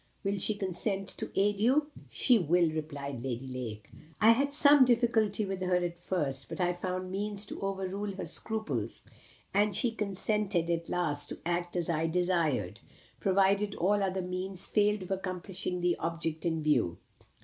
[0.23, 3.91] Will she consent to aid you?" "She will," replied Lady Lake.
[4.19, 8.25] "I had some difficulty with her at first, but I found means to overrule her
[8.25, 9.03] scruples,
[9.53, 12.79] and she consented at last to act as I desired,
[13.19, 16.97] provided all other means failed of accomplishing the object in view.